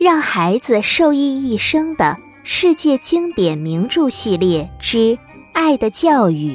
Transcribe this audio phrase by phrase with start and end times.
[0.00, 4.96] 让孩子受益一生的世界经典名著系列之
[5.52, 6.54] 《爱的教育》，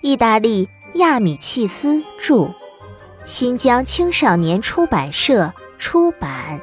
[0.00, 2.54] 意大利亚米契斯著，
[3.26, 6.60] 新疆青少年出版社出版。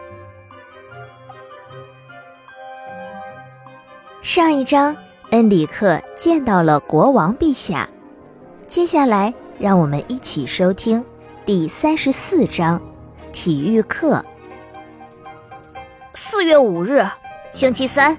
[4.22, 4.96] 上一章，
[5.32, 7.90] 恩里克见到了国王陛下。
[8.68, 11.04] 接下来，让我们一起收听
[11.44, 12.82] 第三十四章
[13.34, 14.24] 体育课。
[16.38, 17.02] 四月五日，
[17.54, 18.18] 星期三，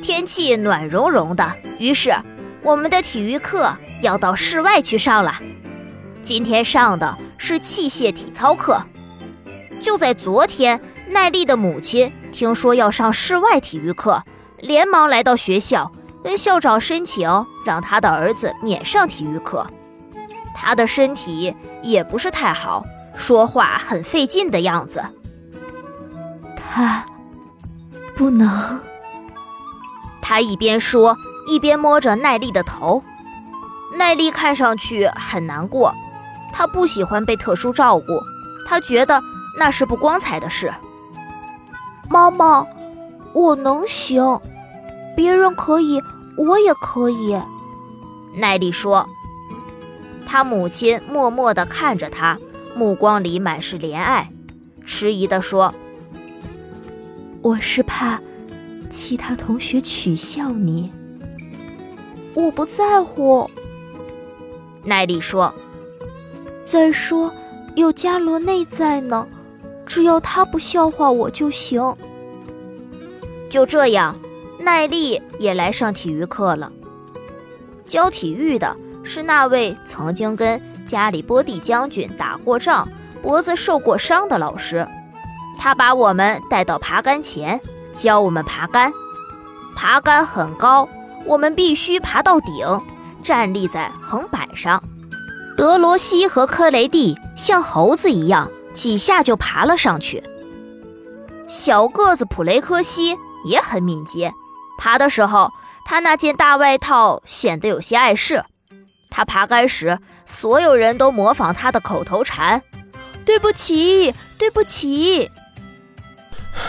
[0.00, 1.52] 天气暖融融的。
[1.80, 2.14] 于是，
[2.62, 5.34] 我们的体育课要到室外去上了。
[6.22, 8.80] 今天上的是器械体操课。
[9.80, 14.22] 就在昨天，奈丽的母亲听说要上室外体育课，
[14.60, 15.90] 连忙来到学校，
[16.22, 17.28] 跟校长申请
[17.66, 19.66] 让他的儿子免上体育课。
[20.54, 22.84] 他的身体也不是太好，
[23.16, 25.02] 说话很费劲的样子。
[26.54, 27.04] 他。
[28.20, 28.78] 不能。
[30.20, 33.02] 他一边说，一边摸着奈丽的头。
[33.96, 35.94] 奈丽看上去很难过，
[36.52, 38.20] 他不喜欢被特殊照顾，
[38.68, 39.22] 他觉得
[39.58, 40.70] 那是不光彩的事。
[42.10, 42.66] 妈妈，
[43.32, 44.38] 我能行，
[45.16, 46.02] 别人可以，
[46.36, 47.40] 我也可以。
[48.34, 49.08] 奈丽说。
[50.26, 52.38] 他母亲默默地看着他，
[52.76, 54.30] 目光里满是怜爱，
[54.84, 55.74] 迟疑地说。
[57.42, 58.20] 我是怕
[58.90, 60.92] 其他同学取笑你。
[62.34, 63.50] 我不在乎。
[64.84, 65.54] 奈丽说
[66.66, 67.32] ：“再说
[67.76, 69.26] 有加罗内在呢，
[69.86, 71.96] 只要他不笑话我就行。”
[73.48, 74.16] 就这样，
[74.58, 76.70] 奈丽也来上体育课了。
[77.86, 82.86] 教体育的是那位曾经跟加里波第将军打过仗、
[83.22, 84.86] 脖子受过伤的老师。
[85.62, 87.60] 他把我们带到爬杆前，
[87.92, 88.90] 教我们爬杆。
[89.76, 90.88] 爬杆很高，
[91.26, 92.80] 我们必须爬到顶，
[93.22, 94.82] 站立在横板上。
[95.58, 100.24] 德罗西和科雷蒂像猴子一样，几下就爬了上去。
[101.46, 104.32] 小个子普雷科西也很敏捷，
[104.78, 105.52] 爬的时候
[105.84, 108.44] 他那件大外套显得有些碍事。
[109.10, 112.62] 他爬杆时，所有人都模仿他的口头禅
[113.26, 115.30] ：“对不起，对不起。”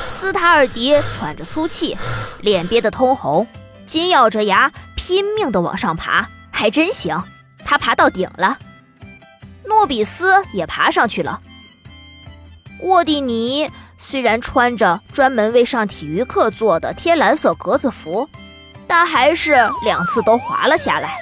[0.08, 1.98] 斯塔尔迪喘着粗气，
[2.42, 3.48] 脸憋得通红，
[3.86, 7.24] 紧咬着牙，拼命地往上爬，还真行，
[7.66, 8.58] 他爬到顶了。
[9.66, 11.42] 诺比斯也爬上去了。
[12.82, 18.28] 沃蒂尼虽然穿着专门为上体育课做的天蓝色格子服，
[18.88, 19.54] 但还是
[19.84, 21.18] 两次都滑了下来。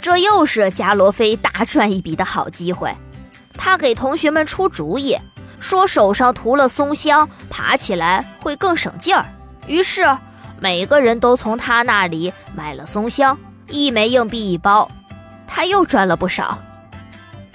[0.00, 2.92] 这又是加罗菲大赚一笔的好机会，
[3.56, 5.16] 他给同学们出主意。
[5.62, 9.24] 说手上涂了松香，爬起来会更省劲儿。
[9.68, 10.18] 于是
[10.58, 14.90] 每个人都从他那里买了松香，一枚硬币一包，
[15.46, 16.58] 他又赚了不少。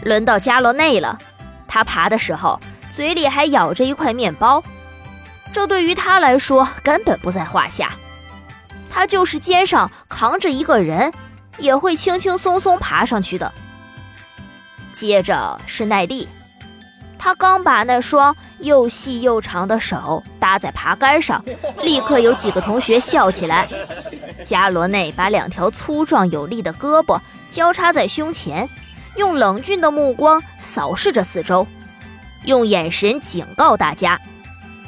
[0.04, 1.20] 轮到加罗内了，
[1.68, 2.60] 他爬的时候
[2.94, 4.64] 嘴里还咬着一块面包，
[5.52, 7.94] 这对于他来说根本不在话下。
[8.90, 11.14] 他就是肩上扛着一个人，
[11.58, 13.52] 也会轻轻松松爬上去的。
[14.94, 16.26] 接着是耐力。
[17.28, 21.44] 他刚把那双又细又长的手搭在爬杆上，
[21.84, 23.68] 立刻有几个同学笑起来。
[24.46, 28.70] 加罗内把两条粗壮有力的胳膊交叉在胸前，
[29.18, 31.68] 用冷峻的目光扫视着四周，
[32.46, 34.22] 用眼神警告大家：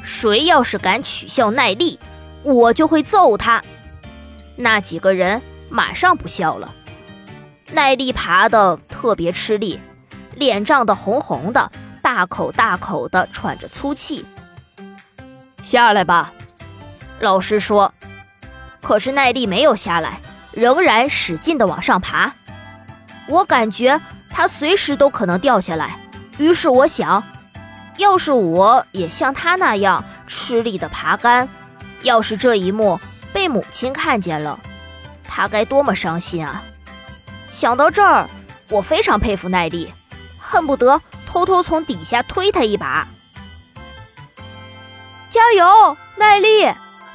[0.02, 1.98] 谁要是敢取笑耐力，
[2.42, 3.62] 我就会揍他。
[4.56, 6.74] 那几个人马上不笑了。
[7.72, 9.78] 耐力爬得特别吃力，
[10.36, 11.70] 脸涨得红红的。
[12.12, 14.26] 大口大口地喘着粗气，
[15.62, 16.32] 下来吧，
[17.20, 17.94] 老师说。
[18.82, 22.32] 可是耐力没有下来，仍然使劲地往上爬。
[23.28, 26.00] 我感觉他随时都可能掉下来，
[26.38, 27.22] 于是我想，
[27.96, 31.48] 要是我也像他那样吃力地爬杆，
[32.02, 33.00] 要是这一幕
[33.32, 34.58] 被母亲看见了，
[35.22, 36.64] 他该多么伤心啊！
[37.50, 38.28] 想到这儿，
[38.68, 39.94] 我非常佩服耐力，
[40.40, 41.00] 恨不得。
[41.30, 43.06] 偷偷从底下推他一把，
[45.30, 46.64] 加油，耐力，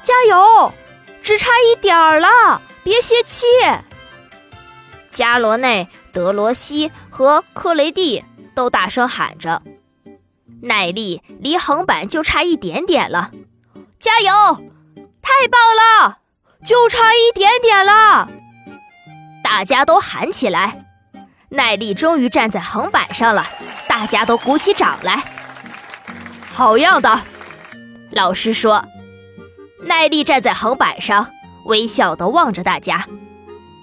[0.04, 0.72] 加油，
[1.22, 3.46] 只差一点儿了，别泄气。
[5.10, 8.24] 加罗内、德罗西和克雷蒂
[8.56, 9.62] 都大声喊着
[10.64, 13.32] ：“耐力离横板就差一点点了，
[14.00, 14.32] 加油！
[15.22, 15.60] 太棒
[16.08, 16.20] 了，
[16.66, 18.30] 就差一点点了！”
[19.44, 20.86] 大家都喊起来，
[21.50, 23.46] 耐力终于站在横板上了。
[23.88, 25.24] 大家都鼓起掌来，
[26.52, 27.22] 好样的！
[28.12, 28.86] 老师说，
[29.84, 31.28] 奈丽站在横板上，
[31.66, 33.08] 微笑地望着大家。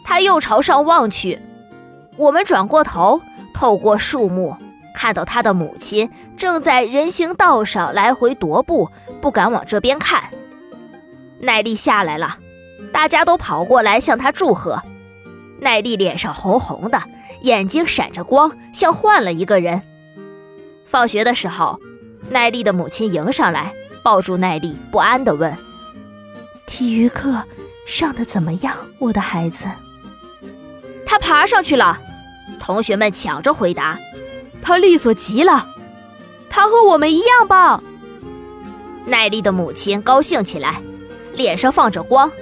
[0.05, 1.41] 他又朝上望去，
[2.17, 3.23] 我们转过头，
[3.55, 4.57] 透过树木，
[4.95, 10.25] 看到他的母亲正在人行道上来回踱步，不敢往这边看。
[11.41, 12.37] 奈丽下来了，
[12.93, 14.83] 大家都跑过来向他祝贺。
[15.61, 17.03] 奈丽脸上红红的，
[17.43, 19.83] 眼睛闪着光，像换了一个人。
[20.87, 21.79] 放学的时候，
[22.31, 23.73] 奈丽的母亲迎上来。
[24.05, 25.57] 抱住奈丽，不安地问
[26.67, 27.45] ：“体育课
[27.87, 29.67] 上的怎么样，我的孩子？”
[31.07, 32.01] 他爬上去了。
[32.59, 33.97] 同学们抢着回答
[34.61, 35.69] ：“他利索极了，
[36.51, 37.85] 他和我们一样棒。”
[39.07, 40.83] 奈丽的母亲高兴起来，
[41.33, 42.33] 脸上放着光。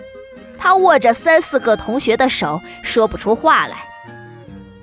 [0.57, 3.90] 她握着三四个同学的手，说不出话来。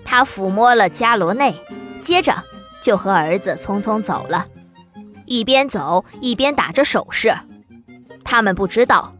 [0.10, 1.54] 他抚摸了加罗内，
[2.02, 2.46] 接着
[2.82, 4.48] 就和儿子匆匆走了。
[5.26, 7.36] 一边走一边打着手势，
[8.24, 9.14] 他们不知道，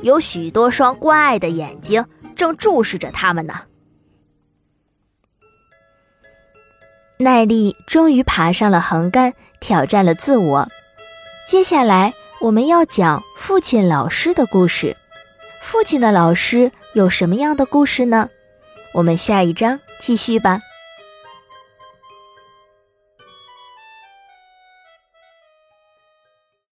[0.00, 3.60] 有许多双关爱的眼睛正注视着他们呢。
[7.18, 10.66] 奈丽终于爬上了横杆，挑战了自我。
[11.46, 14.96] 接下来我们要讲父亲老师的故事。
[15.60, 18.30] 父亲的老师有什么样的故事呢？
[18.92, 20.69] 我们下一章继续吧。